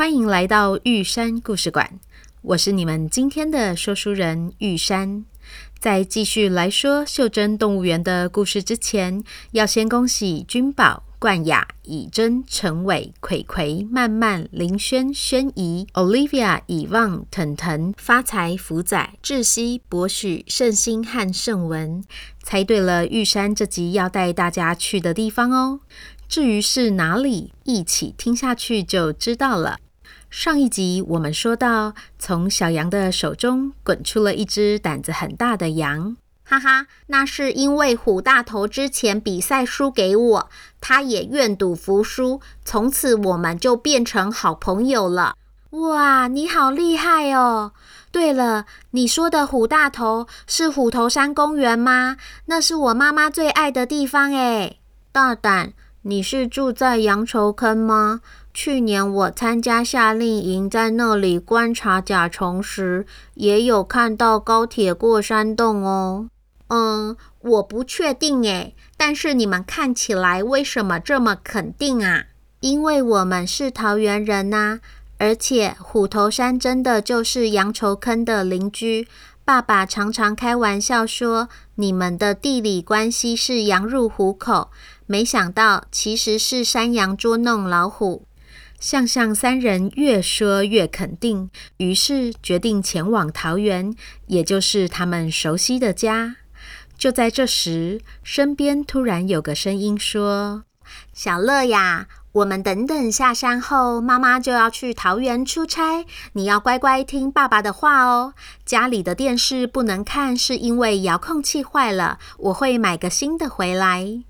[0.00, 2.00] 欢迎来到玉山故事馆。
[2.40, 5.26] 我是你们今天的说书人玉山。
[5.78, 22.02] 在继续来说袖珍动物园的故事之前，要先恭喜君宝、冠雅、以真、陈伟、葵葵、曼曼、林轩、轩怡、Olivia、以望、腾腾、发财、福仔、志熙、博许、盛兴和盛文，
[22.42, 25.80] 猜对了玉山这集要带大家去的地方哦。
[26.26, 29.78] 至于是哪里，一起听下去就知道了。
[30.30, 40.48] 上一集我们说到，从小羊的手中滚出了一只胆子很大的羊，哈哈，那是因为虎大头之前比赛输给我，
[40.80, 45.34] 他也愿赌服输，从此我们就变成好朋友了。
[45.70, 47.72] 哇，你好厉害哦！
[48.12, 52.16] 对了，你说的虎大头是虎头山公园吗？
[52.46, 54.78] 那是我妈妈最爱的地方诶。
[55.10, 55.72] 大胆。
[56.02, 58.22] 你是住在羊稠坑吗？
[58.52, 66.28] 去年我参加夏令营，在那里观察甲虫时，也有看到高铁过山洞哦。
[66.68, 72.24] 嗯，我不确定诶，但是你们看起来为什么这么肯定啊？
[72.60, 74.80] 因为我们是桃园人呐、
[75.18, 79.08] 而且虎头山真的就是羊稠坑的邻居。
[79.44, 84.70] 爸爸常常开玩笑说，你们的地理关系是羊入虎口。
[85.06, 88.26] 没想到，其实是山羊捉弄老虎。
[88.80, 93.94] 向向三人越说越肯定，于是决定前往桃园，
[94.26, 96.36] 也就是他们熟悉的家。
[96.98, 100.64] 就在这时，身边突然有个声音说
[101.14, 108.34] ：“小乐呀。”我们等等下山后，妈妈就要去桃园出差，你要乖乖听爸爸的话哦。
[108.64, 114.22] 家里的电视不能看，是因为遥控器坏了，我会买个新的回来。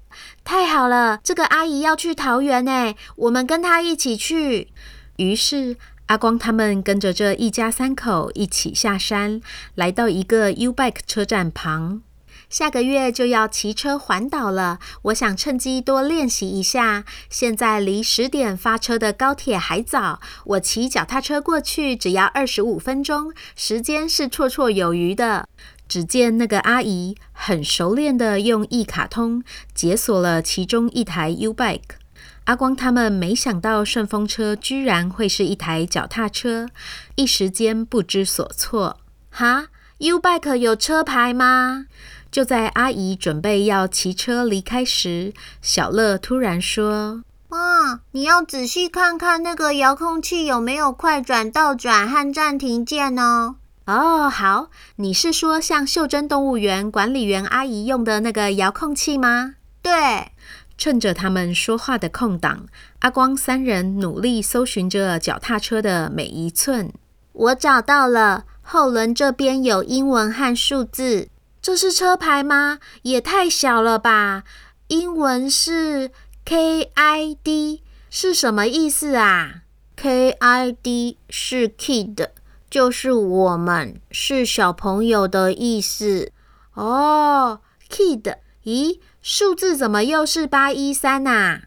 [0.50, 4.66] 太好了，这个阿姨要去桃园诶，我们跟她一起去。
[5.14, 9.40] 于是阿光他们跟着这一家三口一起下山，
[9.76, 12.02] 来到一个 U-Bike 车站旁。
[12.48, 17.04] 下个月就要骑车环岛了，我想趁机多练习一下。
[17.28, 25.46] 现在离十点发车的高铁还早，我骑脚踏车过去只要二十五分钟，时间是绰绰有余的。
[25.90, 29.42] 只见那个阿姨很熟练地用一卡通
[29.74, 31.98] 解锁了其中一台 U-Bike。
[32.44, 36.68] 阿光他们没想到顺风车居然会是一台脚踏车，
[37.16, 38.98] 一时间不知所措。
[39.30, 39.66] 哈
[39.98, 41.86] ，U-Bike 有车牌吗？
[42.30, 53.56] 就在阿姨准备要骑车离开时，小乐突然说：“妈，你要仔细看看那个遥控器有没有快转、倒转和暂停键哦。”
[53.90, 59.56] 哦，好，你是说像袖珍动物园管理员阿姨用的那个遥控器吗？
[59.82, 60.30] 对。
[60.78, 62.66] 趁着他们说话的空档，
[63.00, 66.92] 阿光三人努力搜寻着脚踏车的每一寸。
[67.32, 71.28] 我找到了，后轮这边有英文和数字。
[71.60, 72.78] 这是车牌吗？
[73.02, 74.44] 也太小了吧！
[74.86, 76.12] 英文是
[76.46, 79.62] KID，是什么意思啊
[79.96, 82.28] ？KID 是 Kid，
[82.70, 86.30] 就是我们，是小朋友的意思。
[86.74, 87.60] 哦
[87.90, 91.62] ，Kid，咦，数字怎么又是八一三啊？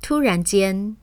[0.00, 0.96] 突然间，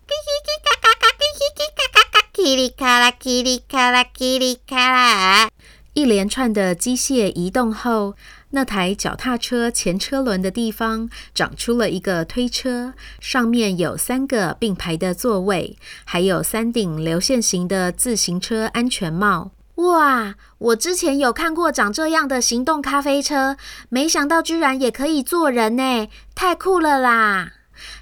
[2.33, 5.49] 叽里咔啦，叽里咔啦，叽里咔啦。
[5.93, 8.15] 一连串的机械移动后，
[8.55, 15.75] 那台脚踏车前车轮的地方长出了一个推车，上面有三个并排的座位，
[16.05, 19.51] 还有三顶流线型的自行车安全帽。
[19.77, 20.35] 哇！
[20.59, 23.57] 我之前有看过长这样的行动咖啡车，
[23.89, 27.53] 没想到居然也可以坐人呢，太酷了啦！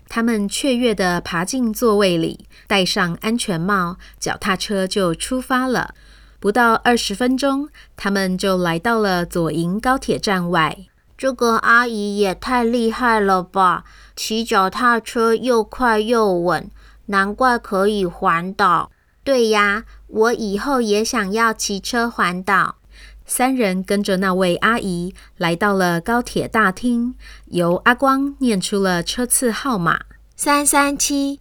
[0.09, 5.95] 他们雀跃地爬进座位里，戴上安全帽，脚踏车就出发了。
[6.41, 10.75] 不到二十分钟，他们就来到了左营高铁站外。
[11.15, 13.83] 这个阿姨也太厉害了吧！
[14.15, 16.71] 骑脚踏车又快又稳，
[17.05, 18.89] 难怪可以环岛。
[19.23, 22.77] 对呀，我以后也想要骑车环岛。
[23.23, 27.13] 三人跟着那位阿姨来到了高铁大厅，
[27.45, 29.99] 由阿光念出了车次号码：
[30.35, 31.39] 三三七。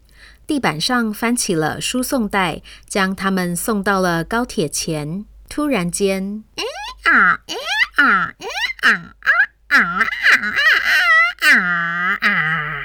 [0.50, 5.24] 地板上翻起了输送带，将他们送到了高铁前。
[5.48, 6.42] 突然间，
[7.04, 7.44] 啊啊
[7.94, 8.34] 啊
[8.80, 9.14] 啊
[9.68, 12.82] 啊啊啊啊！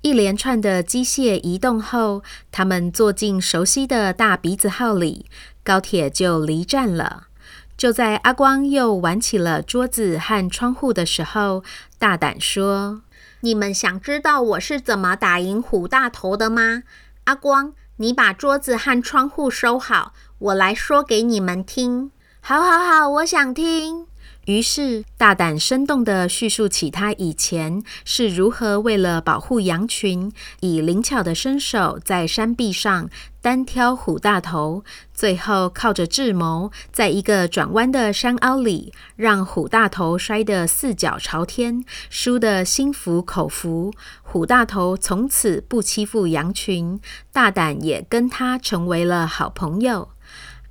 [0.00, 5.26] 一连串的机械移动后，他们坐进熟悉的大鼻子号里，
[5.62, 7.28] 高铁就离站了。
[7.76, 11.62] 就在阿光又玩起了桌子和窗户的时候，
[12.00, 13.02] 大胆说。
[13.46, 16.82] 你们想知道我是怎么打赢虎大头的吗？
[17.26, 22.10] 阿光，你把桌子和窗户收好，我来说给你们听。
[22.40, 24.08] 好，好，好，我想听。
[24.46, 33.10] 于是，大胆生动地叙述起他以前是如何为了保护羊群，以灵巧的身手在山壁上
[33.42, 43.92] 单挑虎大头，最后靠着智谋，在一个转弯的山凹里，让虎大头摔得四脚朝天，输得心服口服。
[44.22, 47.00] 虎大头从此不欺负羊群，
[47.32, 50.10] 大胆也跟他成为了好朋友。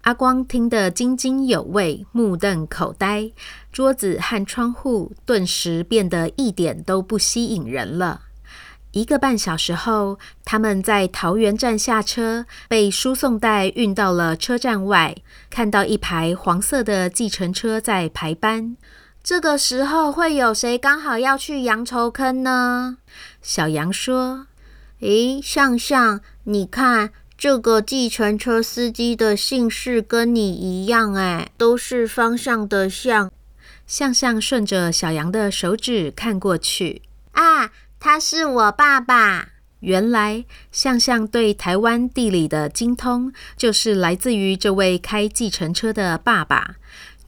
[0.05, 3.31] 阿光听得津津有味，目瞪口呆。
[3.71, 8.21] 桌子和窗户顿时变得一点都不吸引人了。
[8.91, 15.15] 一个半小时后，他们在桃园站下车，被输送带运到了车站外，
[15.49, 18.77] 看到一排黄色的计程车在排班。
[19.23, 22.97] 这个时候会有谁刚好要去羊稠坑呢？
[23.41, 24.45] 小羊说
[25.01, 33.31] ：“诶，向向，你看。”这个计程车司机的姓氏跟你一样，哎，都是方向的向。
[33.85, 37.03] 向向顺着小羊的手指看过去，
[37.33, 39.49] 啊，他是我爸爸。
[39.81, 46.77] 原来向向对台湾地理的精通，就是来自于这位开计程车的爸爸。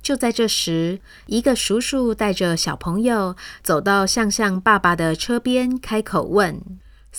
[0.02, 6.60] 就在这时，一个叔叔带着小朋友走到向向爸爸的车边，开口问。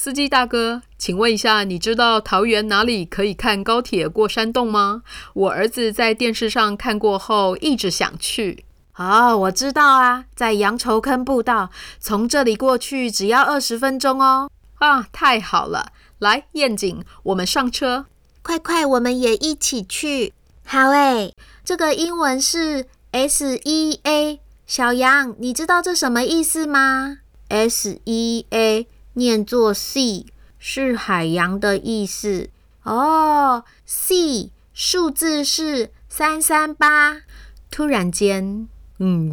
[0.01, 5.03] 司机大哥，请问一下，你知道桃园哪里可以看高铁过山洞吗？
[5.35, 8.65] 我儿子在电视上看过后，一直想去。
[8.95, 14.49] 哦，我知道啊，在杨稠坑步道，从这里过去只要二十分钟哦。
[14.77, 15.91] 啊，太好了！
[16.21, 18.07] 来，燕景，我们上车。
[18.43, 20.33] 快快，我们也一起去。
[20.65, 21.35] 好诶，
[21.65, 24.39] 这个英文是 S E A。
[24.65, 27.19] 小羊，你知道这什么意思吗
[27.49, 28.87] ？S E A。
[29.15, 30.27] 念作 sea
[30.59, 32.51] 是海洋的意思
[32.83, 33.65] 哦。
[33.87, 37.23] sea 数字是三三八。
[37.71, 38.67] 突然间，
[38.99, 39.31] 嗯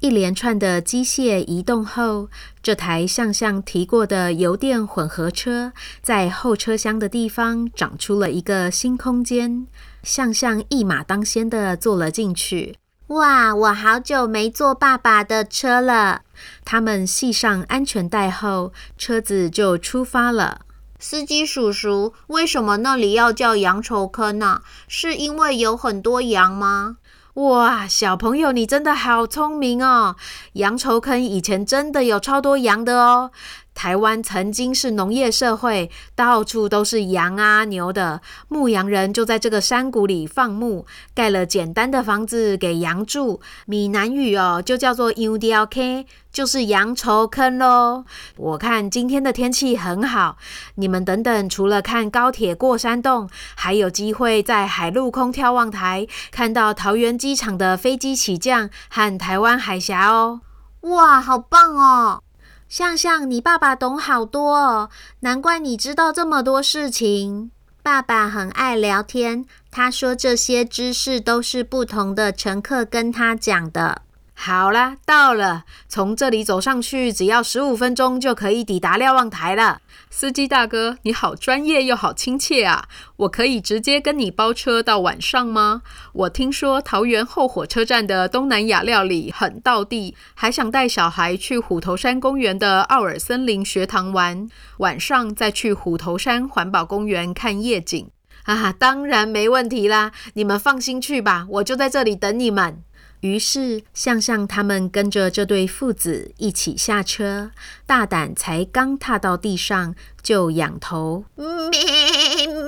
[0.00, 2.28] 一连串的机械移动后，
[2.62, 5.72] 这台向向提过的油电混合车
[6.02, 9.66] 在后车厢的地方长出了一个新空间。
[10.04, 12.76] 向向一马当先的坐了进去。
[13.08, 16.22] 哇，我好久没坐爸爸的车了。
[16.64, 20.60] 他们系上安全带后，车子就出发了。
[20.98, 24.62] 司机叔叔，为什么那里要叫羊稠坑呢？
[24.88, 26.96] 是因为有很多羊吗？
[27.34, 30.14] 哇，小朋友，你真的好聪明哦！
[30.52, 33.32] 羊稠坑以前真的有超多羊的哦。
[33.74, 43.40] 台湾曾经是农业社会，到处都是羊啊牛的，牧羊人就在这个山谷里放牧，盖了简单的房子给羊住。
[43.66, 48.04] 闽南语哦，就叫做羊潮坑，就是羊愁坑喽。
[48.36, 50.38] 我看今天的天气很好，
[50.76, 60.40] 你们等等，除了看高铁过山洞，还有机会在海陆空眺望台看到桃园机场的飞机起降和台湾海峡哦。
[60.82, 62.22] 哇，好棒哦！
[62.68, 64.90] 向向，你爸爸懂好多哦，
[65.20, 67.50] 难怪你知道这么多事情。
[67.82, 74.02] 爸爸很爱聊天，他说这些知识都是不同的乘客跟他讲的。
[74.32, 79.80] 好啦，到了，从这里走上去只要十五分钟就可以抵达瞭望台了。
[80.16, 82.84] 司机大哥，你好专业又好亲切啊！
[83.16, 85.82] 我可以直接跟你包车到晚上吗？
[86.12, 98.08] 我听说桃园后火车站的东南亚料理很道地，还想带小孩去虎头山公园的奥尔森林学堂玩，晚上再去虎头山环保公园看夜景。
[98.44, 100.12] 啊，当然没问题啦！
[100.34, 102.84] 你们放心去吧，我就在这里等你们。
[103.24, 107.52] 于是，向向他们跟着这对父子一起下车。
[107.86, 111.48] 大胆才刚踏到地上，就仰头咩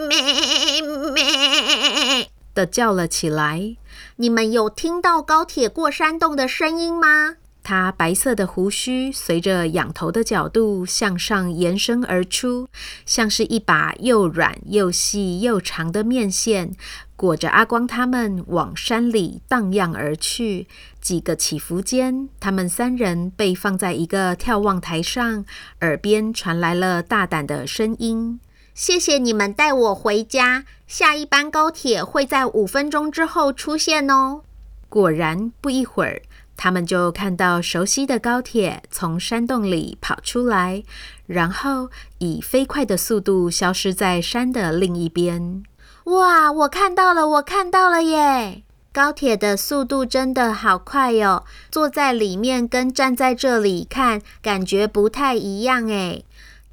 [0.08, 0.80] 咩
[1.12, 3.76] 咩的叫了起来。
[4.16, 7.36] 你们有听到高铁过山洞的声音吗？
[7.68, 12.68] 他白色的胡须随着仰头的角度向上延伸而出，
[13.04, 16.76] 像是一把又软又细又长的面线，
[17.16, 20.68] 裹着阿光他们往山里荡漾而去。
[21.00, 25.44] 几个起伏间，他们三人被放在一个眺望台上，
[25.80, 28.38] 耳边传来了大胆的声音
[28.74, 34.42] ：“谢谢你们带我回家，下一班高铁会在五分钟之后出现哦。”
[34.88, 36.22] 果然，不一会儿。
[36.56, 40.82] 他们就看到熟悉的高铁从山洞里跑出来，
[41.26, 45.62] 然后以飞快的速度消失在山的另一边。
[46.04, 46.52] 哇！
[46.52, 48.62] 我看到了，我看到了耶！
[48.92, 56.24] 高铁的速度真的好快哟，坐在里面跟站在这里看，感觉不太一样诶。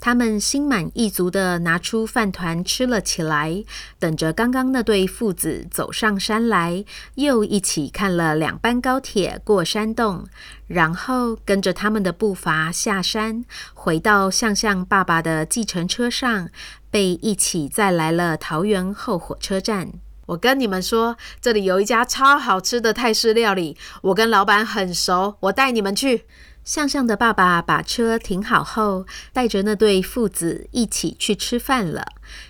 [0.06, 3.64] 他们心满意足地拿出饭团吃了起来，
[3.98, 6.84] 等着刚刚那对父子走上山来，
[7.16, 10.26] 又一起看了两班高铁过山洞，
[10.68, 16.50] 然后跟着他们的步伐下山，回到向向爸爸的计程车上，
[16.92, 19.94] 被一起载来了桃园后火车站。
[20.26, 26.26] 我跟你们说，这里有一家超好吃的泰式料理，我跟老板很熟，我带你们去。
[26.64, 32.06] 向向的爸爸把车停好后，带着那对父子一起去吃饭了。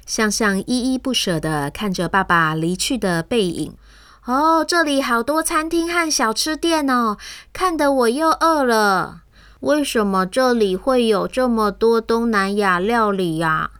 [0.06, 3.74] 向向依依不舍地看着爸爸离去的背影。
[4.26, 7.18] 哦，这里好多餐厅和小吃店哦，
[7.52, 9.22] 看得我又饿了。
[9.62, 13.72] 为什么这里会有这么多东南亚料理呀？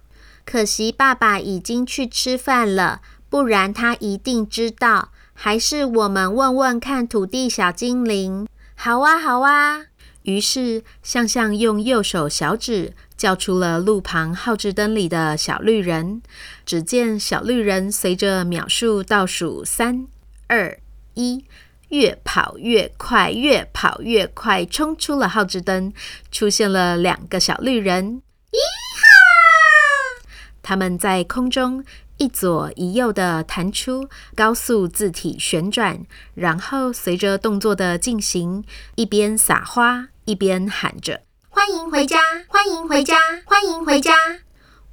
[0.46, 5.10] 可惜爸爸已经去吃饭了，不然他一定知道。
[5.34, 8.48] 还是我们问问看土地小精灵。
[8.76, 9.84] 好啊，好啊。
[10.24, 16.22] 于是，向向用右手小指叫出了路旁号志灯里的小绿人。
[16.66, 20.08] 只见小绿人随着秒数倒数三、
[20.48, 20.80] 二、
[21.14, 21.46] 一，
[21.90, 25.94] 越跑越快，越跑越快，冲出了号志灯，
[26.32, 28.22] 出现了两个小绿人。
[28.52, 30.24] 咿哈！
[30.62, 31.84] 他们在空中
[32.18, 38.64] 一左一右地弹出，高速字体旋转，然后随着动作的进行，
[38.96, 40.08] 一边撒花。
[40.26, 43.16] 一边喊着“欢迎回家，欢迎回家，
[43.46, 44.14] 欢迎回家”，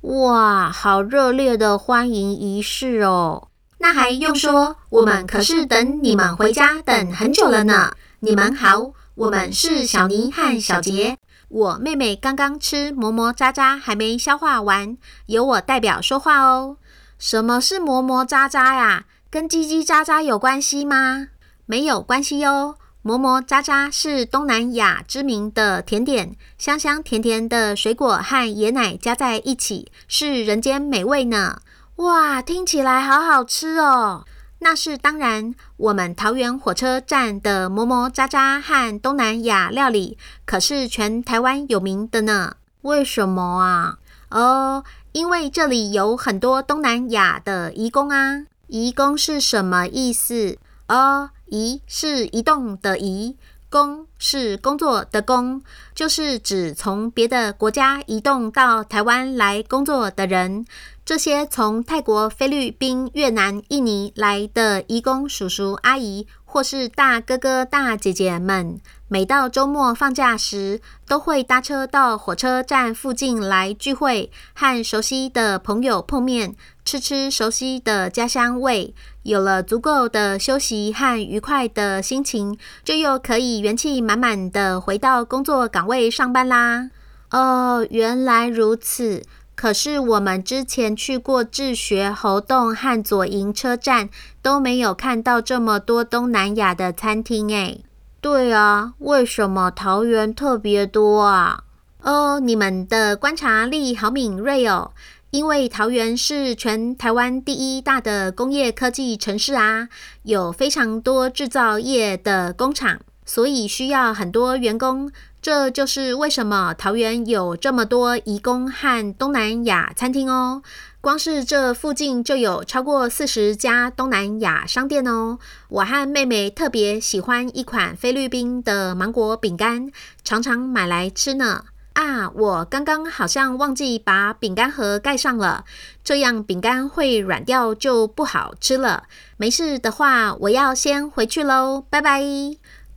[0.03, 3.49] 哇，好热烈的欢迎仪式哦！
[3.79, 7.93] 那还用说，我们可是等你们回家等很久了呢。
[8.21, 11.17] 你们好，我们是小妮和小杰。
[11.49, 14.97] 我妹妹刚刚吃磨磨渣渣，还没消化完，
[15.27, 16.77] 由我代表说话哦。
[17.19, 19.05] 什么是磨磨渣渣呀？
[19.31, 21.29] 跟叽叽喳喳有关系吗？
[21.67, 22.75] 没有关系哟。
[23.03, 31.63] 磨磨渣渣是东南亚知名的甜点，香香甜甜的水果和椰奶加在一起，是人间美味呢。
[31.97, 34.27] 哇，听起来好好吃哦！
[34.59, 42.57] 那是当然，我们桃园火车站的磨磨渣渣和东南亚料理可是全台湾有名的呢。
[42.83, 43.97] 为什么啊？
[44.29, 48.45] 哦，因为这里有很多东南亚的移工啊。
[48.67, 50.59] 移工是什么意思？
[50.89, 51.31] 哦。
[51.51, 53.37] 移是移动的移，
[53.69, 55.63] 工是工作的工，
[55.95, 60.65] 就是指从别的国家移动到台湾来工作的人。
[61.05, 76.55] 这些从泰国、菲律宾、越南、印尼来的移工叔叔阿姨，或是大哥哥大姐姐们，每到周末放假时，都会搭车到火车站附近来聚会，和熟悉的朋友碰面。
[76.91, 78.93] 吃吃熟悉的家乡味，
[79.23, 86.91] 有了足够的休息和愉快的心情，就又可以元气满满的回到工作岗位上班啦。
[87.31, 89.23] 哦，原来如此。
[89.55, 94.09] 可是我们之前去过志学猴洞和左营车站，
[94.43, 97.85] 都没有看到这么多东南亚的餐厅诶。
[98.21, 101.63] 对啊，为什么桃园特别多啊？
[102.03, 104.91] 哦，你们的观察力好敏锐哦。
[105.31, 109.89] 因为桃园是全台湾第一大的工业科技城市啊，
[110.25, 115.11] 有非常多制造业的工厂，所以需要很多员工。
[115.41, 120.63] 这就是为什么桃园有这么多移工和东南亚餐厅哦。
[121.01, 125.39] 光是这附近就有超过四十家东南亚商店哦。
[125.69, 129.91] 我和妹妹特别喜欢一款菲律宾的芒果饼干，
[130.23, 131.65] 常常买来吃呢。
[132.01, 135.67] 啊，我刚刚好像忘记把饼干盒盖上了，
[136.03, 139.05] 这样饼干会软掉就不好吃了。
[139.37, 142.23] 没事的话，我要先回去喽，拜拜。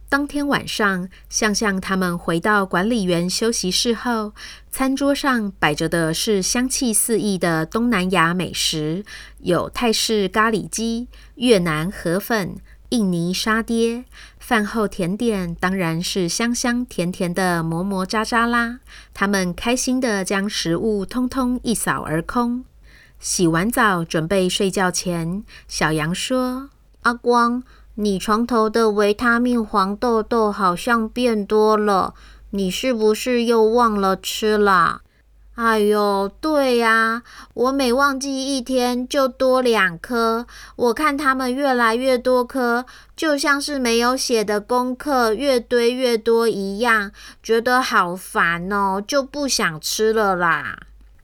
[0.07, 4.31] 当天晚上，向向他们回到管理员休息室后，
[4.71, 9.03] 餐桌上摆着的是香气四溢的东南亚美食，
[9.39, 12.55] 有泰式咖喱鸡、越南河粉、
[12.89, 14.05] 印尼沙爹、
[14.45, 18.81] 饭后甜点当然是香香甜甜的磨磨渣渣啦。
[19.13, 22.65] 他们开心地将食物通通一扫而空。
[23.19, 26.69] 洗完澡准备睡觉前，小羊说
[27.03, 27.63] ：“阿光，
[27.95, 32.13] 你床头的维他命黄豆豆好像变多了，
[32.49, 35.02] 你是不是又忘了吃啦？”
[35.55, 37.21] 哎呦，对呀，
[37.53, 40.47] 我每忘记一天就多两颗。
[40.75, 47.11] 我看他们越来越多颗，就像是没有写的功课越堆越多一样，
[47.43, 50.79] 觉得好烦哦，就不想吃了啦。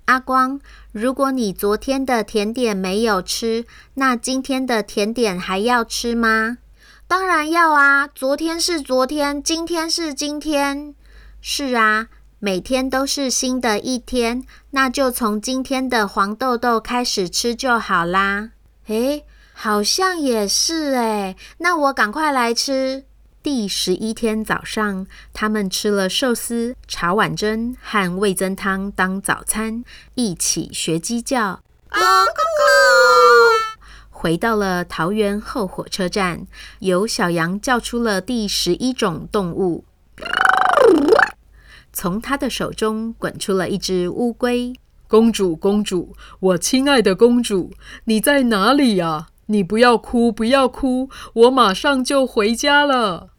[0.06, 0.60] 阿光，
[0.92, 6.60] 如果你昨天的甜点没有吃，那今天的甜点还要吃吗？
[7.08, 10.94] 当然要啊，昨天是昨天，今天是今天。
[11.42, 12.10] 是啊。
[12.42, 18.52] 每天都是新的一天，那就从今天的黄豆豆开始吃就好啦。
[18.88, 23.04] 诶，好像也是诶，那我赶快来吃。
[23.44, 29.84] 第十一天早上，他们吃了寿司、茶碗蒸和味增汤当早餐，
[30.16, 31.60] 一起学鸡叫。
[31.90, 33.80] 咕咕咕。
[34.10, 36.48] 回到了桃园后火车站，
[36.80, 39.84] 由小羊叫出了第十一种动物。
[42.02, 44.74] 从他的手中滚出了一只乌龟。
[45.10, 47.74] 公主，公主，我亲爱的公主，
[48.06, 49.28] 你在哪里呀？
[49.48, 53.32] 你不要哭，不要哭，我马上就回家了。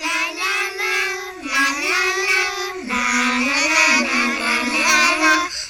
[0.00, 0.42] 啦啦
[0.80, 0.84] 啦
[1.44, 1.92] 啦啦啦
[2.88, 2.92] 啦啦
[3.68, 3.72] 啦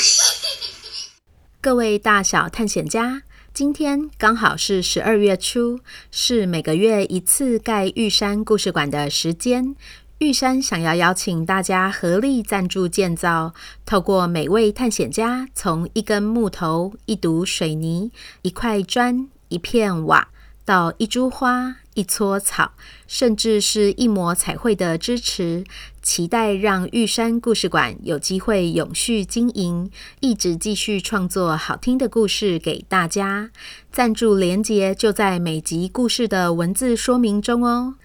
[1.62, 3.22] 各位大小探险家。
[3.55, 5.79] 今天刚好是十二月初，
[6.12, 9.77] 是每个月一次盖玉山故事馆的时间。
[10.17, 13.53] 玉山想要邀请大家合力赞助建造，
[13.85, 20.27] 透过每位探险家从一根木头、一堵水泥、一块砖、一片瓦，
[20.65, 22.73] 到一株花、一撮草，
[23.07, 25.63] 甚至是一抹彩绘的支持，
[26.01, 33.49] 期待让玉山故事馆有机会永续经营，一直继续创作好听的故事给大家。
[33.91, 37.95] 赞助连结就在每集故事的文字说明中哦。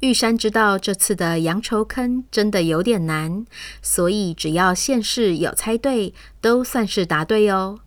[0.00, 3.46] 玉山知道这次的洋葱坑真的有点难，
[3.80, 7.78] 所以只要县市有猜对，都算是答对哦。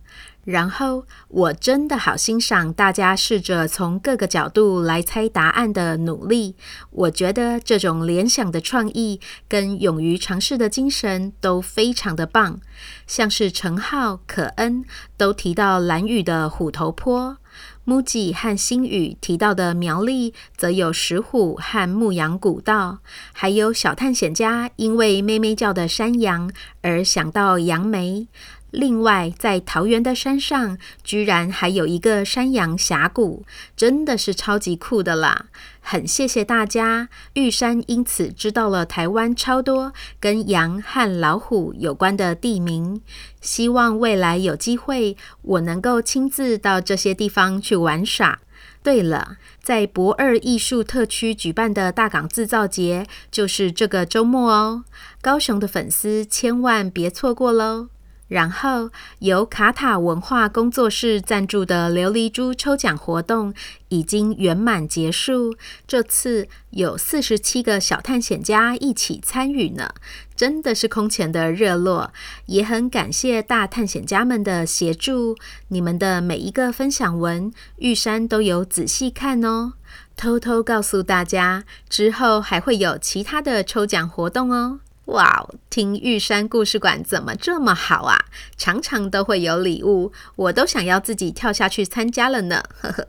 [0.44, 6.56] 然后，我真的好欣赏大家试着从各个角度来猜答案的努力。
[6.90, 12.60] 我觉得这种联想的创意跟勇于尝试的精神都非常的棒。
[13.06, 14.84] 像是陈浩、可恩
[15.18, 17.36] 都提到兰屿的虎头坡。
[17.84, 22.98] 木吉和星宇提到的苗栗，则有石虎和牧羊古道，
[23.32, 26.50] 还有小探险家因为咩咩叫的山羊
[26.82, 28.28] 而想到杨梅。
[28.70, 35.46] 另外，在桃园的山上，居然还有一个山羊峡谷，真的是超级酷的啦！
[35.80, 43.00] 很谢谢大家，玉山因此知道了台湾超多跟羊和老虎有关的地名。
[43.40, 48.38] 希望未来有机会，我能够亲自到这些地方去玩耍。
[48.82, 54.84] 对了，在博二艺术特区举办的大港制造节，就是这个周末哦。
[55.22, 57.88] 高雄的粉丝千万别错过喽！
[58.28, 63.54] 然后，由卡塔文化工作室赞助的琉璃珠抽奖活动
[63.88, 65.56] 已经圆满结束。
[65.86, 69.94] 这次有四十七个小探险家一起参与呢，
[70.36, 72.12] 真的是空前的热络。
[72.44, 75.34] 也很感谢大探险家们的协助，
[75.68, 79.72] 你们的每一个分享文，玉山都有仔细看哦。
[80.16, 84.80] 偷偷告诉大家，之后还会有其他的抽奖活动哦。
[85.08, 88.26] 哇哦，听玉山故事馆怎么这么好啊？
[88.56, 92.62] 常常都会有礼物，我都想要自己跳下去参加了呢。
[92.80, 93.08] 呵呵。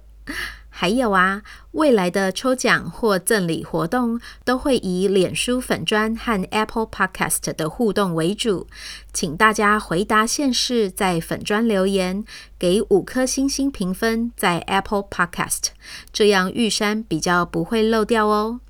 [0.71, 8.67] 还有啊，未来的抽奖或赠礼活动都会以脸书粉砖和 Apple Podcast 的互动为主，
[9.11, 12.23] 请大家回答县市，在粉砖留言，
[12.57, 15.71] 给五颗星星评分，在 Apple Podcast，
[16.13, 18.61] 这样玉山比较不会漏掉哦。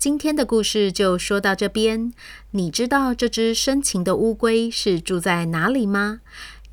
[0.00, 2.10] 今天的故事就说到这边。
[2.52, 6.22] 你知道这只深情的乌龟是住在哪里吗？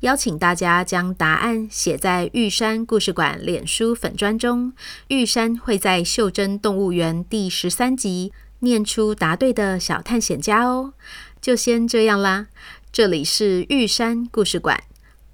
[0.00, 4.72] 邀请大家将答案写在玉山故事馆脸书粉砖中，
[5.08, 10.94] 玉山会在袖珍动物园第十三集念出答对的小探险家哦。
[11.38, 12.46] 就先这样啦，
[12.90, 14.82] 这里是玉山故事馆，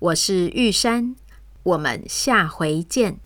[0.01, 1.15] 我是玉山，
[1.63, 3.25] 我们下回见。